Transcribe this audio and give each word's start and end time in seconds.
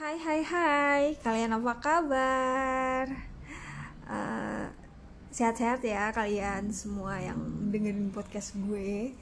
Hai 0.00 0.16
hai 0.16 0.40
hai, 0.40 1.02
kalian 1.20 1.60
apa 1.60 1.76
kabar? 1.76 3.04
Eh, 4.08 4.66
sehat-sehat 5.28 5.84
ya 5.84 6.08
kalian 6.16 6.72
semua 6.72 7.20
yang 7.20 7.36
dengerin 7.68 8.08
podcast 8.08 8.56
gue. 8.64 9.12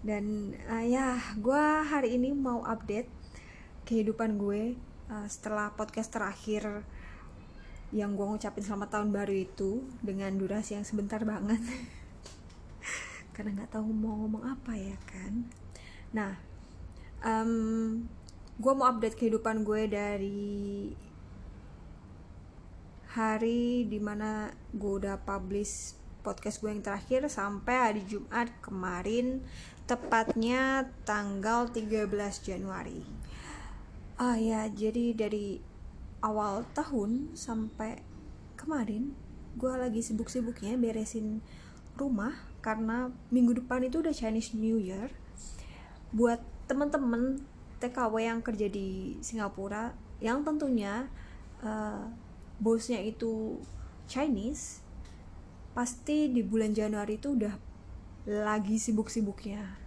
Dan 0.00 0.56
eh, 0.56 0.88
ya, 0.88 1.20
gue 1.36 1.64
hari 1.84 2.16
ini 2.16 2.32
mau 2.32 2.64
update 2.64 3.12
kehidupan 3.84 4.40
gue 4.40 4.72
eh, 5.12 5.26
setelah 5.28 5.68
podcast 5.76 6.08
terakhir 6.08 6.80
yang 7.92 8.16
gue 8.16 8.24
ngucapin 8.24 8.64
selamat 8.64 8.88
tahun 8.88 9.12
baru 9.12 9.36
itu 9.36 9.84
dengan 10.00 10.32
durasi 10.32 10.80
yang 10.80 10.88
sebentar 10.88 11.20
banget. 11.28 11.60
Karena 13.36 13.60
nggak 13.60 13.76
tahu 13.76 13.84
mau 13.92 14.16
ngomong 14.24 14.48
apa 14.48 14.80
ya 14.80 14.96
kan. 15.04 15.44
Nah 16.16 16.40
um, 17.20 18.00
gue 18.62 18.72
mau 18.78 18.86
update 18.86 19.18
kehidupan 19.18 19.66
gue 19.66 19.90
dari 19.90 20.94
hari 23.10 23.90
di 23.90 23.98
mana 23.98 24.54
gue 24.70 25.02
udah 25.02 25.18
publish 25.18 25.98
podcast 26.22 26.62
gue 26.62 26.70
yang 26.70 26.78
terakhir 26.78 27.26
sampai 27.26 27.74
hari 27.90 28.02
Jumat 28.06 28.54
kemarin 28.62 29.42
tepatnya 29.90 30.86
tanggal 31.02 31.74
13 31.74 32.06
Januari. 32.46 33.02
Ah 34.14 34.38
ya 34.38 34.70
jadi 34.70 35.10
dari 35.10 35.58
awal 36.22 36.62
tahun 36.70 37.34
sampai 37.34 37.98
kemarin 38.54 39.18
gue 39.58 39.74
lagi 39.74 40.06
sibuk-sibuknya 40.06 40.78
beresin 40.78 41.42
rumah 41.98 42.32
karena 42.62 43.10
minggu 43.34 43.58
depan 43.58 43.82
itu 43.82 44.06
udah 44.06 44.14
Chinese 44.14 44.54
New 44.54 44.78
Year. 44.78 45.10
Buat 46.14 46.38
temen-temen 46.70 47.42
TKW 47.82 48.14
yang 48.22 48.38
kerja 48.38 48.70
di 48.70 49.18
Singapura 49.18 49.90
yang 50.22 50.46
tentunya 50.46 51.10
uh, 51.66 52.06
bosnya 52.62 53.02
itu 53.02 53.58
Chinese 54.06 54.78
pasti 55.74 56.30
di 56.30 56.46
bulan 56.46 56.70
Januari 56.70 57.18
itu 57.18 57.34
udah 57.34 57.54
lagi 58.30 58.78
sibuk-sibuknya. 58.78 59.82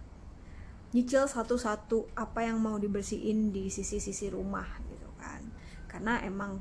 Nyicil 0.92 1.24
satu-satu 1.24 2.12
apa 2.12 2.44
yang 2.44 2.60
mau 2.60 2.76
dibersihin 2.76 3.48
di 3.48 3.72
sisi-sisi 3.72 4.28
rumah 4.28 4.66
gitu 4.92 5.08
kan. 5.16 5.40
Karena 5.88 6.20
emang 6.20 6.60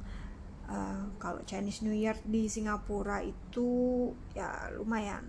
uh, 0.71 1.03
kalau 1.19 1.43
Chinese 1.43 1.83
New 1.83 1.95
Year 1.95 2.15
di 2.23 2.47
Singapura 2.47 3.19
itu 3.19 3.67
ya 4.31 4.71
lumayan 4.71 5.25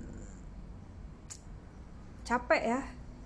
capek 2.27 2.63
ya 2.63 2.81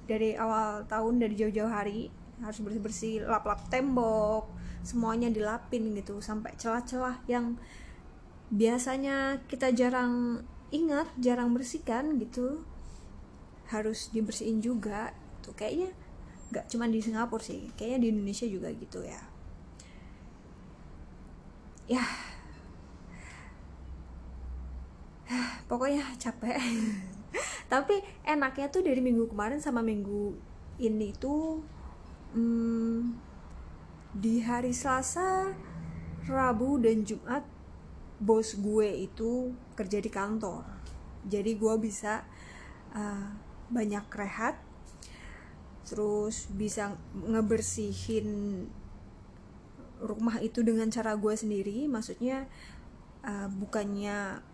dari 0.05 0.37
awal 0.37 0.85
tahun 0.85 1.21
dari 1.21 1.35
jauh-jauh 1.37 1.73
hari 1.73 2.13
harus 2.41 2.59
bersih-bersih 2.61 3.25
lap-lap 3.29 3.69
tembok 3.69 4.49
semuanya 4.81 5.29
dilapin 5.29 5.93
gitu 5.93 6.25
sampai 6.25 6.57
celah-celah 6.57 7.21
yang 7.29 7.61
biasanya 8.51 9.45
kita 9.47 9.71
jarang 9.77 10.43
ingat 10.73 11.07
jarang 11.21 11.53
bersihkan 11.53 12.17
gitu 12.19 12.65
harus 13.71 14.11
dibersihin 14.11 14.59
juga 14.59 15.15
tuh 15.45 15.55
kayaknya 15.55 15.95
nggak 16.51 16.67
cuma 16.67 16.91
di 16.91 16.99
Singapura 16.99 17.43
sih 17.43 17.71
kayaknya 17.79 17.99
di 18.03 18.09
Indonesia 18.11 18.47
juga 18.51 18.69
gitu 18.75 19.07
ya. 19.07 19.23
Ya. 21.87 22.03
Pokoknya 25.71 26.03
capek. 26.19 26.59
Tapi 27.73 28.03
enaknya 28.27 28.67
tuh 28.71 28.83
dari 28.83 28.99
minggu 28.99 29.31
kemarin 29.31 29.63
sama 29.63 29.79
minggu 29.79 30.35
ini 30.83 31.15
tuh 31.15 31.63
hmm, 32.35 33.15
di 34.15 34.43
hari 34.43 34.75
Selasa 34.75 35.55
Rabu 36.27 36.83
dan 36.83 37.03
Jumat 37.07 37.43
bos 38.21 38.53
gue 38.59 39.09
itu 39.09 39.55
kerja 39.75 39.99
di 39.99 40.11
kantor. 40.13 40.67
Jadi 41.25 41.57
gue 41.57 41.75
bisa 41.81 42.25
uh, 42.93 43.29
banyak 43.73 44.05
rehat 44.13 44.61
terus 45.89 46.47
bisa 46.55 46.95
ngebersihin 47.17 48.63
rumah 49.99 50.39
itu 50.39 50.61
dengan 50.61 50.93
cara 50.93 51.17
gue 51.17 51.35
sendiri. 51.35 51.89
Maksudnya 51.89 52.47
uh, 53.25 53.49
bukannya 53.49 54.45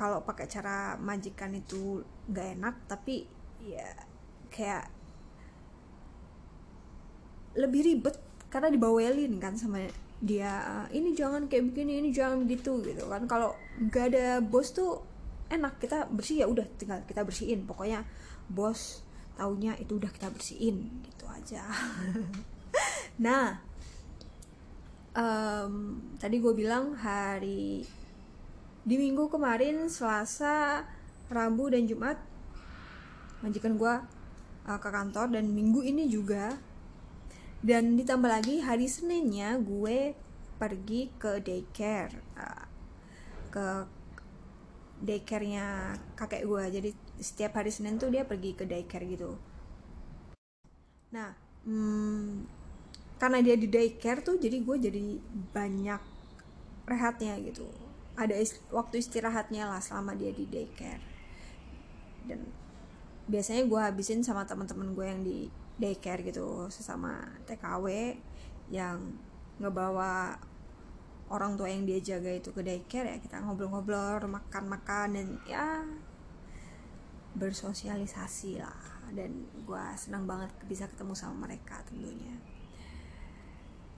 kalau 0.00 0.24
pakai 0.24 0.48
cara 0.48 0.96
majikan 0.96 1.52
itu 1.52 2.00
nggak 2.32 2.56
enak 2.56 2.74
tapi 2.88 3.28
ya 3.60 3.92
kayak 4.48 4.88
lebih 7.58 7.82
ribet 7.82 8.16
karena 8.50 8.70
dibawelin 8.70 9.38
kan 9.38 9.54
sama 9.54 9.86
dia 10.20 10.86
ini 10.92 11.16
jangan 11.16 11.48
kayak 11.48 11.72
begini 11.72 12.04
ini 12.04 12.10
jangan 12.12 12.44
gitu 12.44 12.82
gitu 12.84 13.08
kan. 13.08 13.24
Kalau 13.24 13.56
nggak 13.80 14.04
ada 14.14 14.26
bos 14.44 14.74
tuh 14.74 15.00
enak 15.50 15.80
kita 15.82 16.06
bersih 16.12 16.44
ya 16.44 16.46
udah 16.46 16.66
tinggal 16.76 17.00
kita 17.08 17.24
bersihin. 17.24 17.64
Pokoknya 17.64 18.04
bos 18.50 19.02
taunya 19.38 19.72
itu 19.80 19.96
udah 19.96 20.10
kita 20.12 20.28
bersihin 20.30 21.04
gitu 21.06 21.24
aja. 21.26 21.64
Nah 23.20 23.60
um, 25.12 26.00
tadi 26.16 26.38
gue 26.38 26.52
bilang 26.54 26.94
hari 26.96 27.84
di 28.80 28.94
minggu 28.96 29.28
kemarin 29.28 29.86
Selasa 29.92 30.88
Rabu 31.28 31.70
dan 31.70 31.84
Jumat 31.86 32.18
majikan 33.40 33.76
gue 33.76 33.94
uh, 34.66 34.78
ke 34.80 34.88
kantor 34.88 35.36
dan 35.36 35.48
minggu 35.52 35.80
ini 35.84 36.08
juga 36.08 36.56
dan 37.60 37.96
ditambah 38.00 38.28
lagi 38.28 38.64
hari 38.64 38.88
Seninnya 38.88 39.60
gue 39.60 40.16
pergi 40.56 41.12
ke 41.20 41.40
daycare. 41.44 42.12
Uh, 42.36 42.64
ke 43.50 43.66
daycarenya 45.04 45.96
kakek 46.16 46.48
gue. 46.48 46.64
Jadi 46.72 46.90
setiap 47.20 47.60
hari 47.60 47.68
Senin 47.68 48.00
tuh 48.00 48.08
dia 48.08 48.24
pergi 48.24 48.56
ke 48.56 48.64
daycare 48.64 49.04
gitu. 49.04 49.36
Nah 51.12 51.36
hmm, 51.68 52.48
karena 53.20 53.38
dia 53.44 53.56
di 53.60 53.68
daycare 53.68 54.24
tuh 54.24 54.40
jadi 54.40 54.56
gue 54.64 54.76
jadi 54.80 55.04
banyak 55.52 56.00
rehatnya 56.88 57.36
gitu. 57.44 57.68
Ada 58.16 58.40
ist 58.40 58.60
waktu 58.72 59.04
istirahatnya 59.04 59.68
lah 59.68 59.84
selama 59.84 60.16
dia 60.16 60.32
di 60.32 60.48
daycare. 60.48 61.04
Dan 62.24 62.48
biasanya 63.28 63.68
gue 63.68 63.80
habisin 63.80 64.24
sama 64.24 64.48
teman-teman 64.48 64.96
gue 64.96 65.06
yang 65.06 65.20
di 65.20 65.38
daycare 65.80 66.20
gitu 66.20 66.68
sesama 66.68 67.24
TKW 67.48 68.14
yang 68.68 69.16
ngebawa 69.56 70.36
orang 71.30 71.56
tua 71.56 71.72
yang 71.72 71.88
dia 71.88 72.02
jaga 72.02 72.28
itu 72.28 72.52
ke 72.52 72.60
daycare 72.60 73.06
ya 73.06 73.18
kita 73.22 73.40
ngobrol-ngobrol 73.40 74.20
makan-makan 74.28 75.08
dan 75.16 75.28
ya 75.48 75.66
bersosialisasi 77.34 78.58
lah. 78.58 79.00
Dan 79.10 79.46
gue 79.66 79.84
senang 79.98 80.26
banget 80.26 80.50
bisa 80.66 80.86
ketemu 80.86 81.14
sama 81.18 81.50
mereka 81.50 81.82
tentunya. 81.86 82.34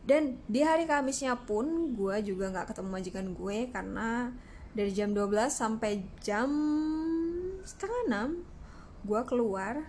Dan 0.02 0.40
di 0.50 0.64
hari 0.64 0.88
Kamisnya 0.88 1.46
pun 1.46 1.94
gue 1.94 2.16
juga 2.26 2.50
nggak 2.50 2.74
ketemu 2.74 2.88
majikan 2.90 3.26
gue 3.36 3.58
karena 3.70 4.34
dari 4.72 4.90
jam 4.90 5.12
12 5.12 5.52
sampai 5.52 6.02
jam 6.24 6.48
setengah 7.62 8.34
6 8.42 9.06
gue 9.06 9.20
keluar 9.28 9.84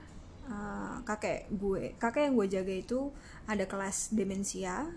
uh, 0.48 1.00
kakek 1.08 1.52
gue 1.54 1.96
kakek 2.00 2.32
yang 2.32 2.34
gue 2.36 2.48
jaga 2.50 2.74
itu 2.74 3.00
ada 3.48 3.64
kelas 3.68 4.12
demensia. 4.16 4.88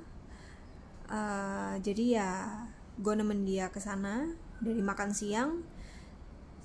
Uh, 1.07 1.79
jadi 1.87 2.05
ya 2.19 2.31
gue 2.99 3.15
nemen 3.15 3.47
dia 3.47 3.71
ke 3.71 3.79
sana 3.79 4.27
dari 4.59 4.83
makan 4.83 5.12
siang 5.12 5.62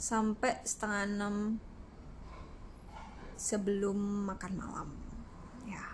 sampai 0.02 0.66
setengah 0.66 1.04
enam 1.06 1.36
sebelum 3.38 4.30
makan 4.30 4.54
malam. 4.58 4.90
Ya. 5.70 5.86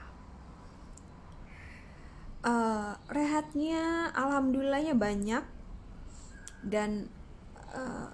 Uh, 2.44 2.96
rehatnya 3.12 4.12
alhamdulillahnya 4.16 4.96
banyak 4.96 5.44
dan 6.64 7.12
uh, 7.76 8.12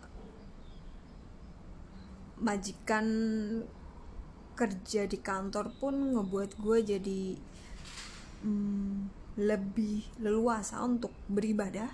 majikan 2.41 3.05
kerja 4.53 5.09
di 5.09 5.17
kantor 5.19 5.73
pun 5.77 6.17
ngebuat 6.17 6.57
gue 6.61 6.77
jadi 6.85 7.23
hmm, 8.45 8.97
lebih 9.41 10.21
leluasa 10.21 10.81
untuk 10.85 11.11
beribadah 11.25 11.89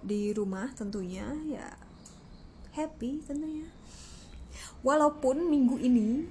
di 0.00 0.32
rumah 0.32 0.72
tentunya 0.72 1.28
ya 1.44 1.68
happy 2.72 3.20
tentunya. 3.20 3.68
Walaupun 4.86 5.50
minggu 5.50 5.76
ini 5.82 6.24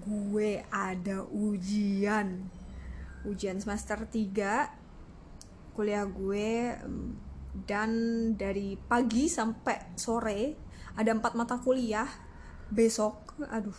gue 0.00 0.62
ada 0.68 1.24
ujian 1.28 2.48
ujian 3.26 3.60
semester 3.60 4.08
3 4.08 5.76
kuliah 5.76 6.06
gue 6.08 6.76
dan 7.66 7.90
dari 8.38 8.78
pagi 8.78 9.28
sampai 9.28 9.96
sore 9.98 10.56
ada 10.96 11.10
empat 11.12 11.32
mata 11.36 11.56
kuliah 11.60 12.08
besok 12.70 13.30
aduh. 13.50 13.76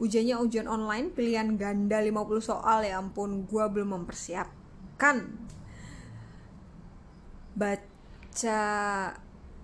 Ujiannya 0.00 0.40
ujian 0.40 0.64
online 0.64 1.12
pilihan 1.12 1.60
ganda 1.60 2.00
50 2.00 2.40
soal. 2.40 2.88
Ya 2.88 2.96
ampun 2.96 3.44
gue 3.44 3.64
belum 3.68 4.00
mempersiapkan. 4.00 5.28
Baca 7.52 8.62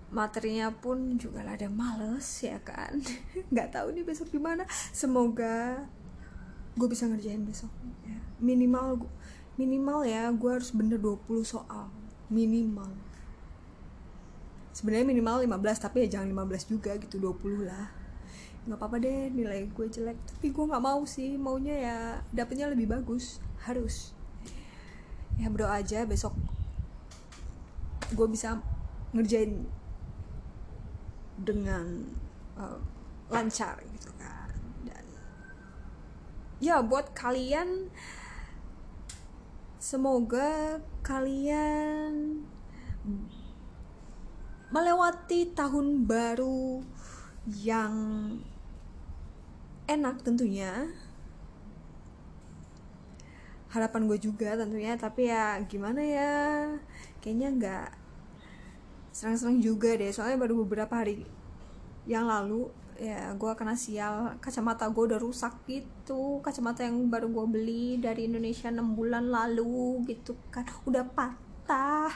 materinya 0.07 0.69
pun 0.71 1.17
juga 1.17 1.41
ada 1.41 1.65
males 1.67 2.27
ya 2.45 2.61
kan? 2.61 3.01
Nggak 3.51 3.73
tahu 3.73 3.97
nih 3.97 4.05
besok 4.05 4.29
gimana. 4.29 4.69
Semoga 4.93 5.89
gue 6.77 6.87
bisa 6.87 7.09
ngerjain 7.09 7.41
besok. 7.41 7.73
Ya. 8.05 8.21
minimal 8.37 9.09
minimal 9.57 10.05
ya 10.05 10.29
gue 10.29 10.51
harus 10.53 10.69
bener 10.69 11.01
20 11.01 11.25
soal. 11.41 11.89
Minimal. 12.29 12.93
Sebenarnya 14.69 15.09
minimal 15.09 15.41
15 15.49 15.81
tapi 15.89 16.05
ya 16.05 16.21
jangan 16.21 16.29
15 16.45 16.77
juga 16.77 16.93
gitu 17.01 17.17
20 17.17 17.65
lah 17.65 17.96
nggak 18.67 18.77
apa-apa 18.77 18.99
deh 18.99 19.31
nilai 19.31 19.71
gue 19.71 19.87
jelek. 19.87 20.19
Tapi 20.27 20.51
gue 20.51 20.65
nggak 20.67 20.83
mau 20.83 21.01
sih 21.07 21.39
maunya 21.39 21.75
ya 21.75 21.97
dapetnya 22.35 22.67
lebih 22.67 22.91
bagus 22.91 23.39
harus. 23.63 24.11
Ya 25.39 25.47
berdoa 25.47 25.79
aja 25.79 26.03
besok 26.03 26.35
gue 28.07 28.27
bisa 28.27 28.59
ngerjain 29.11 29.67
dengan 31.39 32.03
uh, 32.59 32.79
lancar 33.31 33.79
gitu 33.95 34.11
kan. 34.19 34.51
Dan 34.83 35.05
ya 36.59 36.83
buat 36.83 37.15
kalian 37.15 37.87
semoga 39.79 40.83
kalian 41.03 42.43
melewati 44.67 45.47
tahun 45.55 46.03
baru 46.03 46.83
yang 47.47 47.95
enak 49.87 50.21
tentunya. 50.21 50.91
Harapan 53.67 54.07
gue 54.07 54.19
juga 54.19 54.55
tentunya 54.55 54.95
tapi 54.95 55.31
ya 55.31 55.59
gimana 55.67 55.99
ya? 56.03 56.35
Kayaknya 57.23 57.49
nggak 57.55 57.89
serang-serang 59.15 59.59
juga 59.63 59.95
deh. 59.95 60.11
Soalnya 60.11 60.37
baru 60.39 60.63
beberapa 60.67 60.93
hari 60.93 61.23
yang 62.07 62.27
lalu 62.27 62.71
ya 62.97 63.29
gue 63.37 63.51
kena 63.53 63.77
sial 63.77 64.39
kacamata 64.43 64.87
gue 64.91 65.03
udah 65.15 65.19
rusak 65.19 65.55
gitu. 65.67 66.43
Kacamata 66.43 66.83
yang 66.83 67.07
baru 67.07 67.31
gue 67.31 67.45
beli 67.47 67.85
dari 67.97 68.27
Indonesia 68.29 68.67
6 68.67 68.83
bulan 68.93 69.31
lalu 69.31 70.03
gitu 70.07 70.35
kan. 70.51 70.67
Udah 70.83 71.07
patah. 71.07 72.11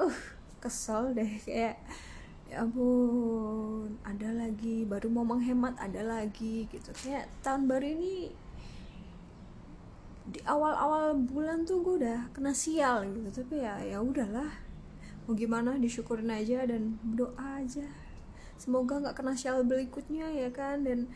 Uh 0.00 0.40
kesel 0.60 1.16
deh 1.16 1.40
kayak 1.40 1.80
ya 2.50 2.66
ampun 2.66 3.94
ada 4.02 4.26
lagi 4.34 4.82
baru 4.82 5.06
mau 5.06 5.22
menghemat 5.22 5.78
ada 5.78 6.02
lagi 6.02 6.66
gitu. 6.66 6.90
Kayak 6.98 7.30
tahun 7.46 7.70
baru 7.70 7.86
ini 7.94 8.34
di 10.30 10.42
awal-awal 10.42 11.14
bulan 11.14 11.62
tuh 11.62 11.78
gue 11.86 12.02
udah 12.02 12.26
kena 12.34 12.50
sial 12.50 13.06
gitu. 13.06 13.42
Tapi 13.42 13.62
ya 13.62 13.78
ya 13.86 14.02
udahlah. 14.02 14.50
Mau 15.24 15.38
gimana 15.38 15.78
disyukurin 15.78 16.34
aja 16.34 16.66
dan 16.66 16.98
berdoa 17.06 17.62
aja. 17.62 17.86
Semoga 18.58 18.98
nggak 18.98 19.14
kena 19.14 19.38
sial 19.38 19.62
berikutnya 19.62 20.26
ya 20.34 20.50
kan? 20.50 20.82
Dan 20.82 21.06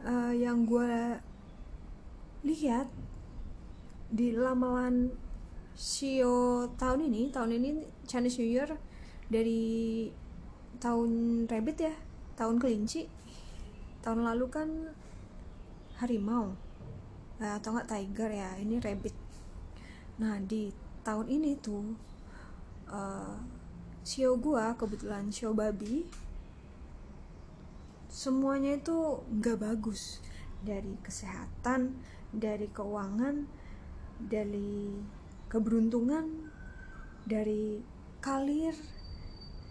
uh, 0.00 0.32
yang 0.32 0.64
gue 0.64 1.20
lihat 2.48 2.88
di 4.08 4.32
lamalan 4.32 5.12
Sio 5.78 6.66
tahun 6.74 7.06
ini 7.06 7.30
tahun 7.30 7.54
ini 7.60 7.68
Chinese 8.08 8.42
New 8.42 8.50
Year 8.50 8.70
dari 9.30 10.08
tahun 10.78 11.44
rabbit 11.50 11.78
ya 11.78 11.94
tahun 12.38 12.62
kelinci. 12.62 13.10
Tahun 14.02 14.22
lalu 14.22 14.46
kan 14.46 14.68
harimau. 15.98 16.54
Nah, 17.38 17.58
atau 17.58 17.74
enggak 17.74 17.90
tiger 17.90 18.30
ya 18.30 18.50
ini 18.58 18.78
rabbit. 18.78 19.14
Nah 20.18 20.38
di 20.42 20.70
tahun 21.06 21.30
ini 21.30 21.58
tuh 21.58 21.94
uh, 22.90 23.38
sio 24.02 24.34
gua 24.38 24.74
kebetulan 24.74 25.30
sio 25.30 25.54
babi 25.54 26.06
semuanya 28.10 28.78
itu 28.78 29.22
nggak 29.30 29.58
bagus. 29.62 30.18
Dari 30.58 30.98
kesehatan 31.02 32.02
dari 32.34 32.66
keuangan 32.70 33.46
dari 34.18 34.98
keberuntungan 35.46 36.50
dari 37.22 37.78
kalir. 38.18 38.74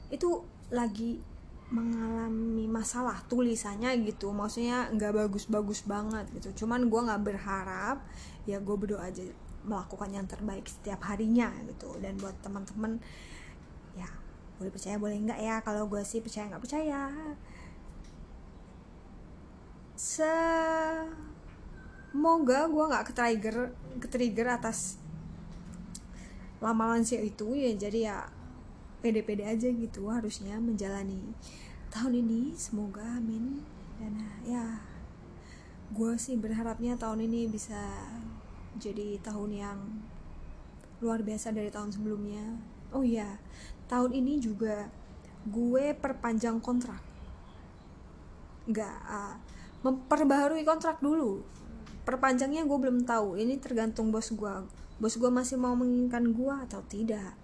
Itu 0.07 0.47
lagi 0.67 1.23
mengalami 1.67 2.63
masalah 2.67 3.19
tulisannya 3.27 3.91
gitu. 4.07 4.31
Maksudnya 4.31 4.87
nggak 4.95 5.11
bagus-bagus 5.27 5.83
banget 5.83 6.27
gitu. 6.31 6.63
Cuman 6.63 6.87
gue 6.87 7.01
nggak 7.07 7.23
berharap 7.27 8.07
ya 8.47 8.63
gue 8.63 8.75
berdoa 8.79 9.03
aja 9.03 9.23
melakukan 9.67 10.07
yang 10.15 10.23
terbaik 10.23 10.63
setiap 10.63 11.03
harinya 11.11 11.51
gitu. 11.67 11.91
Dan 11.99 12.15
buat 12.19 12.39
teman-teman 12.39 13.03
ya 13.99 14.07
boleh 14.57 14.71
percaya 14.71 14.95
boleh 14.95 15.19
enggak 15.19 15.39
ya? 15.43 15.59
Kalau 15.59 15.91
gue 15.91 15.99
sih 16.07 16.23
percaya 16.23 16.47
nggak 16.47 16.63
percaya. 16.63 17.11
Semoga 19.99 20.59
gue 22.71 22.83
nggak 22.87 23.11
ke 23.11 23.13
trigger 23.17 23.75
ke 23.99 24.07
trigger 24.07 24.55
atas 24.55 25.03
lama 26.63 26.95
lansia 26.95 27.19
itu 27.19 27.59
ya. 27.59 27.75
Jadi 27.75 28.07
ya 28.07 28.36
pede-pede 28.99 29.45
aja 29.45 29.69
gitu 29.69 30.09
harusnya 30.09 30.57
menjalani. 30.57 31.21
Tahun 31.93 32.13
ini 32.13 32.53
semoga 32.57 33.03
amin. 33.17 33.61
Dan 33.97 34.21
ya 34.45 34.81
gue 35.93 36.13
sih 36.19 36.35
berharapnya 36.35 36.99
tahun 36.99 37.25
ini 37.25 37.49
bisa 37.49 37.79
jadi 38.77 39.17
tahun 39.23 39.51
yang 39.55 39.79
luar 41.01 41.21
biasa 41.21 41.53
dari 41.53 41.69
tahun 41.69 41.93
sebelumnya. 41.93 42.57
Oh 42.93 43.05
iya 43.05 43.37
tahun 43.87 44.13
ini 44.13 44.41
juga 44.41 44.89
gue 45.47 45.95
perpanjang 45.95 46.59
kontrak. 46.59 47.01
Nggak 48.67 48.97
uh, 49.07 49.35
memperbaharui 49.81 50.67
kontrak 50.67 50.99
dulu. 50.99 51.41
Perpanjangnya 52.03 52.67
gue 52.67 52.77
belum 52.77 53.07
tahu. 53.07 53.39
Ini 53.39 53.57
tergantung 53.61 54.11
bos 54.11 54.29
gue 54.33 54.55
bos 54.97 55.13
gue 55.13 55.29
masih 55.29 55.61
mau 55.61 55.77
menginginkan 55.77 56.33
gue 56.33 56.53
atau 56.65 56.81
tidak 56.89 57.37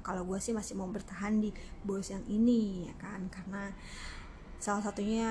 kalau 0.00 0.24
gue 0.24 0.38
sih 0.40 0.56
masih 0.56 0.76
mau 0.76 0.88
bertahan 0.88 1.40
di 1.40 1.52
bos 1.84 2.08
yang 2.08 2.24
ini 2.26 2.88
ya 2.88 2.94
kan? 2.96 3.28
Karena 3.28 3.72
salah 4.60 4.84
satunya 4.84 5.30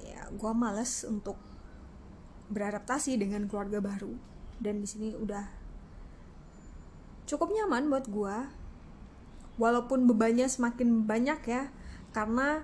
ya 0.00 0.28
gue 0.32 0.52
males 0.56 1.04
untuk 1.04 1.36
beradaptasi 2.48 3.18
dengan 3.18 3.44
keluarga 3.50 3.82
baru. 3.82 4.14
Dan 4.56 4.80
di 4.80 4.88
sini 4.88 5.12
udah 5.12 5.44
cukup 7.28 7.52
nyaman 7.52 7.90
buat 7.90 8.06
gue. 8.08 8.36
Walaupun 9.56 10.04
bebannya 10.04 10.44
semakin 10.46 11.08
banyak 11.08 11.40
ya 11.48 11.72
karena 12.12 12.60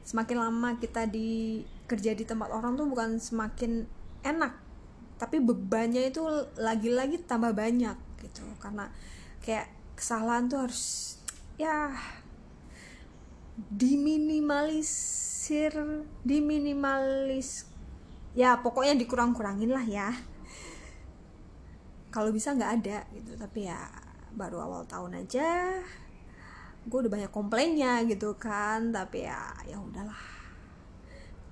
semakin 0.00 0.36
lama 0.40 0.80
kita 0.80 1.04
di 1.04 1.60
kerja 1.84 2.16
di 2.16 2.24
tempat 2.24 2.48
orang 2.48 2.76
tuh 2.76 2.88
bukan 2.88 3.20
semakin 3.20 3.84
enak. 4.24 4.56
Tapi 5.20 5.36
bebannya 5.44 6.08
itu 6.08 6.24
lagi-lagi 6.56 7.20
tambah 7.28 7.52
banyak 7.52 7.96
gitu. 8.24 8.44
Karena 8.56 8.88
kayak 9.44 9.79
kesalahan 10.00 10.48
tuh 10.48 10.64
harus 10.64 11.20
ya 11.60 11.92
diminimalisir 13.68 15.76
diminimalis 16.24 17.68
ya 18.32 18.56
pokoknya 18.64 18.96
dikurang-kurangin 18.96 19.68
lah 19.68 19.84
ya. 19.84 20.08
Kalau 22.08 22.32
bisa 22.32 22.56
nggak 22.56 22.72
ada 22.80 23.04
gitu 23.12 23.36
tapi 23.36 23.68
ya 23.68 23.76
baru 24.32 24.64
awal 24.64 24.88
tahun 24.88 25.20
aja 25.26 25.82
gue 26.80 26.96
udah 26.96 27.12
banyak 27.12 27.28
komplainnya 27.28 28.00
gitu 28.08 28.40
kan 28.40 28.88
tapi 28.88 29.28
ya 29.28 29.52
ya 29.68 29.76
udahlah. 29.76 30.16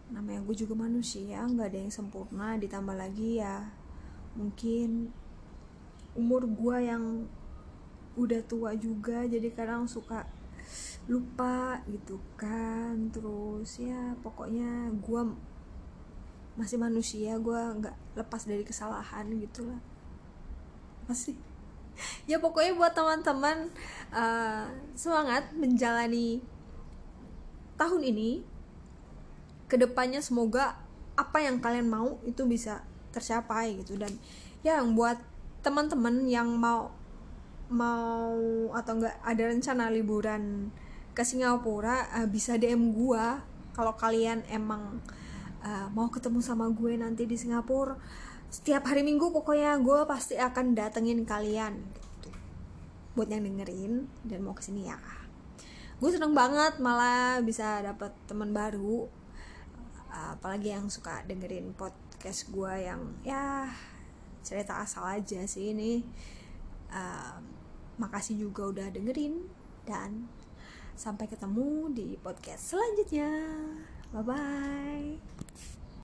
Namanya 0.09 0.40
gue 0.40 0.57
juga 0.57 0.73
manusia 0.73 1.45
nggak 1.45 1.69
ada 1.69 1.85
yang 1.85 1.93
sempurna 1.93 2.57
ditambah 2.57 2.97
lagi 2.97 3.45
ya 3.45 3.69
mungkin 4.40 5.12
umur 6.17 6.49
gue 6.49 6.88
yang 6.88 7.28
udah 8.18 8.42
tua 8.50 8.75
juga 8.75 9.22
jadi 9.22 9.54
kadang 9.54 9.87
suka 9.87 10.26
lupa 11.08 11.80
gitu 11.88 12.18
kan. 12.34 13.08
Terus 13.14 13.78
ya 13.78 14.18
pokoknya 14.20 14.90
gue 14.98 15.22
masih 16.58 16.75
manusia 16.75 17.38
gue 17.38 17.60
nggak 17.78 18.18
lepas 18.18 18.42
dari 18.44 18.66
kesalahan 18.66 19.30
gitu 19.38 19.70
lah. 19.70 19.80
Masih 21.06 21.38
ya 22.26 22.38
pokoknya 22.38 22.75
buat 22.75 22.92
teman-teman 22.94 23.70
uh, 24.10 24.66
semangat 24.98 25.54
menjalani 25.54 26.42
tahun 27.78 28.02
ini. 28.02 28.42
Ke 29.68 29.76
depannya 29.76 30.25
semoga 30.25 30.80
apa 31.12 31.44
yang 31.44 31.60
kalian 31.60 31.92
mau 31.92 32.16
itu 32.25 32.42
bisa 32.48 32.82
tercapai 33.14 33.78
gitu. 33.80 33.96
Dan 33.96 34.12
ya 34.66 34.82
yang 34.82 34.98
buat 34.98 35.20
teman-teman 35.62 36.25
yang 36.25 36.48
mau 36.48 36.98
mau 37.68 38.37
atau 38.72 38.92
enggak 38.96 39.16
ada 39.20 39.42
rencana 39.48 39.92
liburan 39.92 40.72
ke 41.12 41.22
Singapura 41.25 42.08
uh, 42.16 42.28
bisa 42.28 42.56
DM 42.56 42.92
gua. 42.96 43.44
Kalau 43.76 43.94
kalian 43.94 44.42
emang 44.50 44.98
uh, 45.62 45.87
mau 45.94 46.10
ketemu 46.10 46.42
sama 46.42 46.66
gue 46.70 46.98
nanti 46.98 47.26
di 47.30 47.38
Singapura 47.38 47.94
setiap 48.48 48.88
hari 48.88 49.04
minggu 49.04 49.28
pokoknya 49.28 49.76
gue 49.84 50.08
pasti 50.08 50.40
akan 50.40 50.72
datengin 50.72 51.20
kalian 51.28 51.84
gitu. 52.25 52.32
buat 53.12 53.28
yang 53.28 53.44
dengerin 53.44 54.08
dan 54.25 54.40
mau 54.40 54.56
ke 54.56 54.64
sini 54.64 54.88
ya. 54.88 54.96
Gue 56.00 56.08
seneng 56.08 56.32
banget 56.32 56.80
malah 56.80 57.44
bisa 57.44 57.84
dapet 57.84 58.14
teman 58.25 58.56
baru 58.56 59.04
apalagi 60.08 60.72
yang 60.72 60.88
suka 60.88 61.20
dengerin 61.28 61.76
podcast 61.76 62.48
gue 62.48 62.72
yang 62.88 63.20
ya 63.22 63.68
cerita 64.40 64.80
asal 64.80 65.04
aja 65.04 65.44
sih 65.44 65.76
ini. 65.76 66.00
Uh, 66.88 67.57
makasih 67.99 68.38
juga 68.49 68.71
udah 68.71 68.88
dengerin 68.95 69.45
dan 69.85 70.31
sampai 70.99 71.31
ketemu 71.31 71.93
di 71.95 72.07
podcast 72.19 72.75
selanjutnya. 72.75 73.31
Bye 74.11 74.25
bye 74.25 75.77